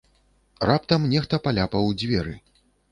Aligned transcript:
Раптам 0.69 1.07
нехта 1.13 1.43
паляпаў 1.45 1.83
у 1.95 1.97
дзверы. 2.03 2.37